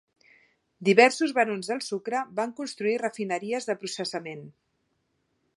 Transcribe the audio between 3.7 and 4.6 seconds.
de processament.